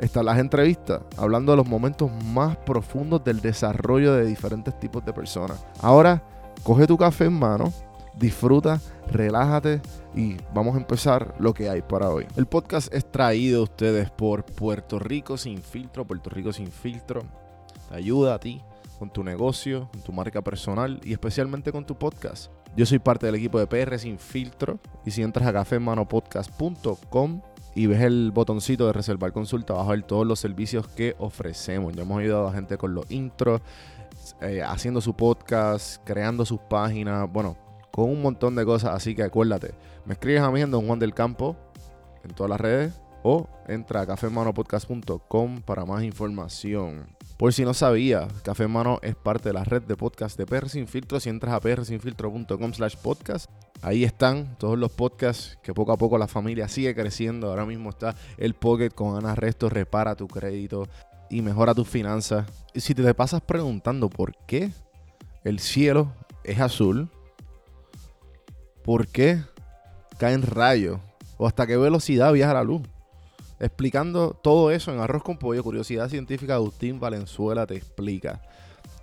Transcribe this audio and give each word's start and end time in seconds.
están 0.00 0.24
las 0.24 0.38
entrevistas, 0.38 1.02
hablando 1.16 1.52
de 1.52 1.56
los 1.56 1.68
momentos 1.68 2.10
más 2.24 2.56
profundos 2.56 3.22
del 3.22 3.40
desarrollo 3.40 4.14
de 4.14 4.24
diferentes 4.24 4.78
tipos 4.80 5.04
de 5.04 5.12
personas. 5.12 5.64
Ahora, 5.80 6.22
coge 6.62 6.86
tu 6.86 6.96
café 6.96 7.26
en 7.26 7.34
mano, 7.34 7.72
disfruta, 8.18 8.80
relájate 9.08 9.80
y 10.14 10.36
vamos 10.54 10.74
a 10.74 10.78
empezar 10.78 11.34
lo 11.38 11.52
que 11.52 11.68
hay 11.68 11.82
para 11.82 12.08
hoy. 12.08 12.26
El 12.36 12.46
podcast 12.46 12.92
es 12.94 13.10
traído 13.10 13.60
a 13.60 13.64
ustedes 13.64 14.10
por 14.10 14.44
Puerto 14.44 14.98
Rico 14.98 15.36
Sin 15.36 15.62
Filtro. 15.62 16.06
Puerto 16.06 16.30
Rico 16.30 16.52
Sin 16.52 16.68
Filtro 16.68 17.22
te 17.88 17.96
ayuda 17.96 18.34
a 18.34 18.40
ti 18.40 18.62
con 18.98 19.10
tu 19.10 19.22
negocio, 19.22 19.88
con 19.92 20.00
tu 20.00 20.12
marca 20.12 20.42
personal 20.42 21.00
y 21.04 21.12
especialmente 21.12 21.72
con 21.72 21.84
tu 21.84 21.96
podcast. 21.96 22.50
Yo 22.76 22.86
soy 22.86 23.00
parte 23.00 23.26
del 23.26 23.34
equipo 23.34 23.58
de 23.58 23.66
PR 23.66 23.98
Sin 23.98 24.18
Filtro 24.18 24.78
y 25.04 25.10
si 25.10 25.22
entras 25.22 25.46
a 25.46 25.52
cafemanopodcast.com 25.52 27.42
y 27.74 27.86
ves 27.86 28.00
el 28.00 28.30
botoncito 28.32 28.86
de 28.86 28.92
reservar 28.92 29.32
consulta, 29.32 29.74
vas 29.74 29.86
a 29.86 29.90
ver 29.90 30.02
todos 30.02 30.26
los 30.26 30.40
servicios 30.40 30.88
que 30.88 31.14
ofrecemos. 31.18 31.94
Ya 31.94 32.02
hemos 32.02 32.20
ayudado 32.20 32.48
a 32.48 32.52
gente 32.52 32.76
con 32.76 32.94
los 32.94 33.10
intros, 33.10 33.60
eh, 34.40 34.62
haciendo 34.62 35.00
su 35.00 35.14
podcast, 35.14 36.02
creando 36.04 36.44
sus 36.44 36.60
páginas, 36.60 37.30
bueno, 37.32 37.56
con 37.92 38.10
un 38.10 38.22
montón 38.22 38.54
de 38.56 38.64
cosas. 38.64 38.90
Así 38.94 39.14
que 39.14 39.22
acuérdate, 39.22 39.74
me 40.04 40.14
escribes 40.14 40.42
a 40.42 40.50
mí 40.50 40.60
en 40.60 40.70
Don 40.70 40.86
Juan 40.86 40.98
del 40.98 41.14
Campo 41.14 41.56
en 42.24 42.34
todas 42.34 42.50
las 42.50 42.60
redes 42.60 42.92
o 43.22 43.48
entra 43.68 44.02
a 44.02 44.06
cafemanopodcast.com 44.06 45.62
para 45.62 45.84
más 45.84 46.02
información. 46.02 47.16
Por 47.36 47.52
si 47.52 47.64
no 47.64 47.72
sabía, 47.72 48.28
Café 48.42 48.68
Mano 48.68 48.98
es 49.02 49.14
parte 49.14 49.48
de 49.48 49.54
la 49.54 49.64
red 49.64 49.82
de 49.82 49.96
podcast 49.96 50.36
de 50.36 50.46
PR 50.46 50.68
Sin 50.68 50.86
Filtro. 50.86 51.20
Si 51.20 51.30
entras 51.30 51.54
a 51.54 51.60
prsinfiltro.com 51.60 52.74
slash 52.74 52.96
podcast, 52.96 53.50
ahí 53.82 54.04
están 54.04 54.56
todos 54.58 54.78
los 54.78 54.90
podcasts 54.92 55.58
que 55.62 55.74
poco 55.74 55.92
a 55.92 55.96
poco 55.96 56.18
la 56.18 56.26
familia 56.26 56.68
sigue 56.68 56.94
creciendo. 56.94 57.48
Ahora 57.48 57.66
mismo 57.66 57.90
está 57.90 58.14
el 58.38 58.54
Pocket 58.54 58.90
con 58.90 59.16
Ana 59.16 59.34
Resto, 59.34 59.68
repara 59.68 60.14
tu 60.14 60.28
crédito 60.28 60.88
y 61.28 61.42
mejora 61.42 61.74
tus 61.74 61.88
finanzas. 61.88 62.46
Y 62.74 62.80
si 62.80 62.94
te 62.94 63.14
pasas 63.14 63.40
preguntando 63.40 64.08
por 64.08 64.34
qué 64.46 64.70
el 65.44 65.60
cielo 65.60 66.12
es 66.44 66.60
azul, 66.60 67.08
por 68.82 69.06
qué 69.08 69.42
caen 70.18 70.42
rayos 70.42 70.98
o 71.36 71.46
hasta 71.46 71.66
qué 71.66 71.76
velocidad 71.76 72.32
viaja 72.32 72.54
la 72.54 72.64
luz 72.64 72.82
explicando 73.60 74.32
todo 74.42 74.70
eso 74.70 74.92
en 74.92 75.00
Arroz 75.00 75.22
con 75.22 75.36
Pollo, 75.36 75.62
Curiosidad 75.62 76.08
Científica, 76.08 76.54
Agustín 76.54 76.98
Valenzuela 76.98 77.66
te 77.66 77.76
explica. 77.76 78.40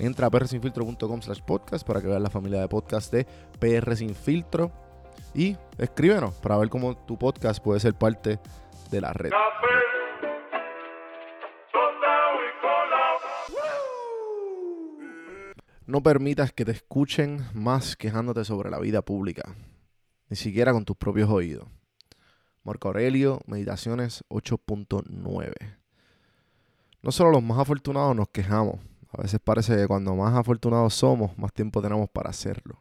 Entra 0.00 0.28
a 0.28 0.30
prsinfiltro.com 0.30 1.22
slash 1.22 1.40
podcast 1.40 1.84
para 1.84 2.00
que 2.00 2.06
veas 2.06 2.22
la 2.22 2.30
familia 2.30 2.60
de 2.60 2.68
podcast 2.68 3.12
de 3.12 3.26
PR 3.58 3.96
Sin 3.96 4.14
Filtro 4.14 4.70
y 5.34 5.56
escríbenos 5.76 6.34
para 6.36 6.56
ver 6.56 6.68
cómo 6.68 6.96
tu 6.96 7.18
podcast 7.18 7.60
puede 7.60 7.80
ser 7.80 7.94
parte 7.94 8.38
de 8.92 9.00
la 9.00 9.12
red. 9.12 9.32
No 15.84 16.02
permitas 16.02 16.52
que 16.52 16.64
te 16.64 16.70
escuchen 16.70 17.46
más 17.52 17.96
quejándote 17.96 18.44
sobre 18.44 18.70
la 18.70 18.78
vida 18.78 19.02
pública, 19.02 19.56
ni 20.28 20.36
siquiera 20.36 20.72
con 20.72 20.84
tus 20.84 20.96
propios 20.96 21.28
oídos. 21.28 21.66
Marco 22.62 22.86
Aurelio, 22.86 23.40
Meditaciones 23.46 24.22
8.9. 24.28 25.52
No 27.02 27.10
solo 27.10 27.30
los 27.32 27.42
más 27.42 27.58
afortunados 27.58 28.14
nos 28.14 28.28
quejamos, 28.28 28.76
a 29.18 29.22
veces 29.22 29.40
parece 29.42 29.76
que 29.76 29.86
cuando 29.86 30.14
más 30.14 30.34
afortunados 30.34 30.94
somos, 30.94 31.36
más 31.36 31.52
tiempo 31.52 31.82
tenemos 31.82 32.08
para 32.08 32.30
hacerlo. 32.30 32.78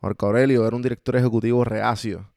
Marco 0.00 0.26
Aurelio 0.26 0.66
era 0.66 0.74
un 0.74 0.82
director 0.82 1.16
ejecutivo 1.16 1.64
reacio, 1.64 2.28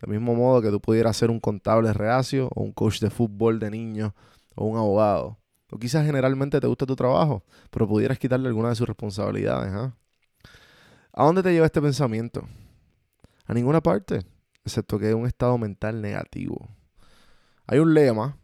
del 0.00 0.10
mismo 0.10 0.34
modo 0.34 0.62
que 0.62 0.70
tú 0.70 0.80
pudieras 0.80 1.16
ser 1.16 1.30
un 1.30 1.40
contable 1.40 1.92
reacio 1.92 2.48
o 2.54 2.62
un 2.62 2.72
coach 2.72 3.00
de 3.00 3.10
fútbol 3.10 3.58
de 3.58 3.70
niños 3.70 4.12
o 4.54 4.64
un 4.64 4.78
abogado. 4.78 5.38
O 5.70 5.78
quizás 5.78 6.06
generalmente 6.06 6.58
te 6.58 6.66
gusta 6.66 6.86
tu 6.86 6.96
trabajo, 6.96 7.44
pero 7.70 7.86
pudieras 7.86 8.18
quitarle 8.18 8.48
alguna 8.48 8.70
de 8.70 8.76
sus 8.76 8.88
responsabilidades. 8.88 9.72
¿ah? 9.72 9.94
¿A 11.12 11.24
dónde 11.24 11.42
te 11.42 11.52
lleva 11.52 11.66
este 11.66 11.82
pensamiento? 11.82 12.48
A 13.46 13.52
ninguna 13.52 13.82
parte 13.82 14.24
excepto 14.64 14.98
que 14.98 15.08
es 15.08 15.14
un 15.14 15.26
estado 15.26 15.58
mental 15.58 16.00
negativo. 16.00 16.68
Hay 17.66 17.78
un 17.78 17.94
lema 17.94 18.36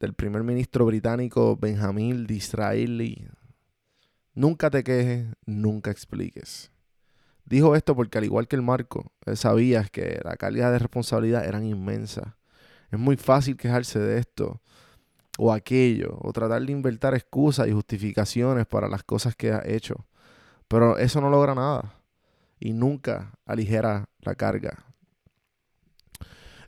del 0.00 0.14
primer 0.14 0.42
ministro 0.42 0.86
británico 0.86 1.56
Benjamin 1.56 2.26
Disraeli. 2.26 3.26
Nunca 4.34 4.70
te 4.70 4.84
quejes, 4.84 5.26
nunca 5.46 5.90
expliques. 5.90 6.70
Dijo 7.44 7.74
esto 7.74 7.96
porque 7.96 8.18
al 8.18 8.24
igual 8.24 8.46
que 8.46 8.56
el 8.56 8.62
Marco, 8.62 9.12
él 9.24 9.36
sabía 9.36 9.84
que 9.84 10.20
la 10.22 10.36
calidad 10.36 10.70
de 10.70 10.78
responsabilidad 10.78 11.46
eran 11.46 11.64
inmensas. 11.64 12.34
Es 12.90 12.98
muy 12.98 13.16
fácil 13.16 13.56
quejarse 13.56 13.98
de 13.98 14.18
esto 14.18 14.60
o 15.38 15.52
aquello, 15.52 16.18
o 16.20 16.32
tratar 16.32 16.62
de 16.62 16.72
inventar 16.72 17.14
excusas 17.14 17.68
y 17.68 17.72
justificaciones 17.72 18.66
para 18.66 18.88
las 18.88 19.02
cosas 19.04 19.34
que 19.36 19.52
ha 19.52 19.62
hecho. 19.64 20.06
Pero 20.66 20.98
eso 20.98 21.20
no 21.20 21.30
logra 21.30 21.54
nada 21.54 21.94
y 22.60 22.72
nunca 22.72 23.32
aligera 23.46 24.08
la 24.20 24.34
carga. 24.34 24.84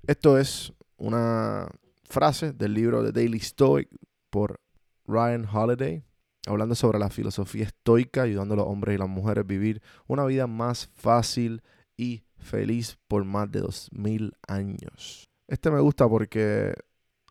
Esto 0.06 0.38
es 0.38 0.72
una 0.97 1.68
frase 2.10 2.53
del 2.53 2.75
libro 2.75 3.04
The 3.04 3.12
Daily 3.12 3.41
Stoic 3.41 3.88
por 4.31 4.60
Ryan 5.06 5.47
Holiday, 5.50 6.04
hablando 6.47 6.75
sobre 6.75 6.98
la 6.98 7.09
filosofía 7.09 7.65
estoica, 7.65 8.22
ayudando 8.22 8.54
a 8.54 8.56
los 8.59 8.66
hombres 8.66 8.97
y 8.97 8.98
las 8.98 9.09
mujeres 9.09 9.44
a 9.44 9.47
vivir 9.47 9.81
una 10.06 10.25
vida 10.25 10.47
más 10.47 10.88
fácil 10.94 11.62
y 11.97 12.25
feliz 12.37 12.98
por 13.06 13.25
más 13.25 13.50
de 13.50 13.60
dos 13.60 13.88
mil 13.93 14.34
años. 14.48 15.31
Este 15.47 15.71
me 15.71 15.81
gusta 15.81 16.09
porque 16.09 16.75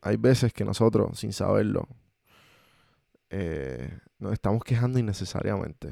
hay 0.01 0.17
veces 0.17 0.53
que 0.53 0.63
nosotros, 0.63 1.19
sin 1.19 1.33
saberlo, 1.33 1.87
eh, 3.29 3.97
nos 4.17 4.33
estamos 4.33 4.63
quejando 4.63 4.97
innecesariamente. 4.99 5.89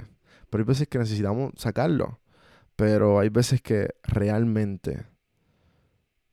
Pero 0.50 0.62
hay 0.62 0.66
veces 0.66 0.88
que 0.88 0.98
necesitamos 0.98 1.54
sacarlo. 1.58 2.20
Pero 2.76 3.20
hay 3.20 3.30
veces 3.30 3.62
que 3.62 3.90
realmente, 4.04 5.06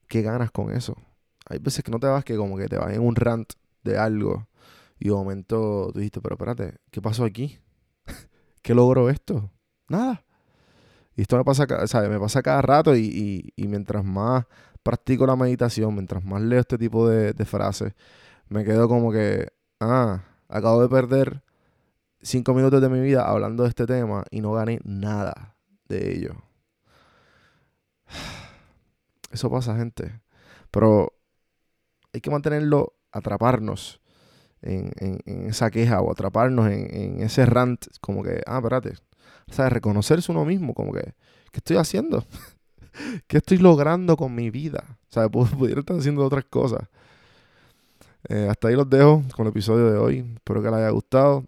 ¿qué 0.06 0.22
ganas 0.22 0.50
con 0.50 0.70
eso? 0.70 0.96
Hay 1.46 1.58
veces 1.58 1.84
que 1.84 1.90
no 1.90 1.98
te 1.98 2.06
vas 2.06 2.24
que 2.24 2.36
como 2.36 2.56
que 2.56 2.68
te 2.68 2.78
vas 2.78 2.92
en 2.92 3.00
un 3.00 3.16
rant 3.16 3.52
de 3.82 3.98
algo 3.98 4.46
y 4.98 5.08
de 5.08 5.14
momento 5.14 5.90
tú 5.92 5.98
dijiste, 5.98 6.20
pero 6.20 6.34
espérate, 6.36 6.78
¿qué 6.90 7.02
pasó 7.02 7.24
aquí? 7.24 7.58
¿Qué 8.62 8.74
logró 8.74 9.10
esto? 9.10 9.50
Nada. 9.88 10.24
Y 11.16 11.22
esto 11.22 11.36
me 11.36 11.44
pasa, 11.44 11.66
¿sabes? 11.86 12.10
me 12.10 12.18
pasa 12.18 12.42
cada 12.42 12.62
rato 12.62 12.96
y, 12.96 13.52
mientras 13.56 14.04
más 14.04 14.46
practico 14.82 15.26
la 15.26 15.36
meditación, 15.36 15.94
mientras 15.94 16.24
más 16.24 16.42
leo 16.42 16.60
este 16.60 16.78
tipo 16.78 17.08
de, 17.08 17.32
de 17.32 17.44
frases, 17.44 17.94
me 18.48 18.64
quedo 18.64 18.88
como 18.88 19.12
que, 19.12 19.48
ah, 19.80 20.24
acabo 20.48 20.82
de 20.82 20.88
perder 20.88 21.42
cinco 22.20 22.54
minutos 22.54 22.80
de 22.80 22.88
mi 22.88 23.00
vida 23.00 23.28
hablando 23.28 23.62
de 23.62 23.68
este 23.68 23.86
tema 23.86 24.24
y 24.30 24.40
no 24.40 24.52
gané 24.52 24.80
nada 24.84 25.56
de 25.88 26.12
ello. 26.16 26.34
Eso 29.30 29.50
pasa, 29.50 29.76
gente. 29.76 30.20
Pero 30.70 31.12
hay 32.14 32.20
que 32.20 32.30
mantenerlo, 32.30 32.94
atraparnos 33.10 34.00
en, 34.62 35.18
esa 35.48 35.70
queja 35.70 36.00
o 36.00 36.10
atraparnos 36.10 36.70
en, 36.70 37.20
ese 37.20 37.44
rant, 37.44 37.86
como 38.00 38.22
que, 38.22 38.40
ah, 38.46 38.58
espérate. 38.58 38.94
O 39.48 39.52
sea, 39.52 39.68
reconocerse 39.68 40.32
uno 40.32 40.44
mismo, 40.44 40.72
como 40.74 40.92
que, 40.92 41.02
¿qué 41.50 41.58
estoy 41.58 41.76
haciendo? 41.76 42.24
¿Qué 43.26 43.38
estoy 43.38 43.58
logrando 43.58 44.16
con 44.16 44.34
mi 44.34 44.50
vida? 44.50 44.98
O 45.10 45.12
sea, 45.12 45.28
pudiera 45.28 45.80
estar 45.80 45.98
haciendo 45.98 46.24
otras 46.24 46.44
cosas. 46.44 46.88
Eh, 48.28 48.46
hasta 48.48 48.68
ahí 48.68 48.76
los 48.76 48.88
dejo 48.88 49.22
con 49.36 49.46
el 49.46 49.50
episodio 49.50 49.90
de 49.90 49.98
hoy. 49.98 50.18
Espero 50.36 50.62
que 50.62 50.70
les 50.70 50.78
haya 50.78 50.90
gustado. 50.90 51.44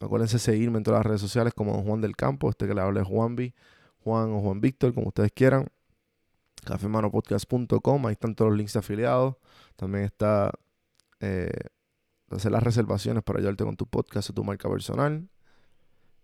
Acuérdense 0.00 0.38
seguirme 0.38 0.78
en 0.78 0.84
todas 0.84 1.00
las 1.00 1.06
redes 1.06 1.20
sociales 1.20 1.52
como 1.52 1.82
Juan 1.82 2.00
del 2.00 2.16
Campo. 2.16 2.48
Este 2.48 2.66
que 2.66 2.74
le 2.74 2.80
habla 2.80 3.02
es 3.02 3.06
Juan 3.06 3.36
o 4.04 4.40
Juan 4.40 4.60
Víctor, 4.60 4.94
como 4.94 5.08
ustedes 5.08 5.32
quieran. 5.32 5.66
Cafemanopodcast.com, 6.64 8.06
ahí 8.06 8.12
están 8.12 8.34
todos 8.34 8.50
los 8.50 8.58
links 8.58 8.76
afiliados. 8.76 9.36
También 9.76 10.04
está 10.04 10.52
eh, 11.20 11.50
hacer 12.30 12.52
las 12.52 12.62
reservaciones 12.62 13.22
para 13.22 13.38
ayudarte 13.38 13.64
con 13.64 13.76
tu 13.76 13.86
podcast 13.86 14.30
o 14.30 14.32
tu 14.32 14.44
marca 14.44 14.68
personal. 14.68 15.28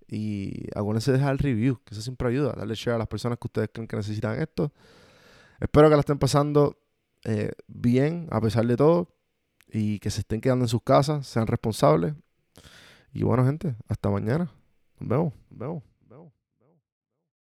Y 0.09 0.69
acuérdense 0.77 1.11
de 1.11 1.19
dejar 1.19 1.33
el 1.33 1.39
review, 1.39 1.81
que 1.85 1.95
eso 1.95 2.03
siempre 2.03 2.29
ayuda. 2.29 2.53
Darle 2.53 2.75
share 2.75 2.95
a 2.95 2.99
las 2.99 3.09
personas 3.09 3.39
que 3.39 3.49
ustedes 3.49 3.71
creen 3.73 3.89
que 3.89 3.97
necesitan 3.97 4.41
esto. 4.41 4.73
Espero 5.61 5.89
que 5.89 5.95
la 5.95 6.01
estén 6.01 6.19
pasando 6.19 6.79
eh, 7.25 7.53
bien, 7.67 8.29
a 8.31 8.41
pesar 8.41 8.67
de 8.67 8.77
todo. 8.77 9.13
y 9.69 9.99
que 9.99 10.11
se 10.11 10.21
estén 10.21 10.41
quedando 10.41 10.65
en 10.65 10.69
sus 10.69 10.83
casas, 10.83 11.27
sean 11.27 11.47
responsables. 11.49 12.15
Y 13.13 13.25
bueno, 13.25 13.45
gente, 13.45 13.75
hasta 13.89 14.11
mañana. 14.11 14.51
Nos 15.01 15.09
vemos, 15.09 15.33
nos 15.51 15.59
vemos. 15.59 15.96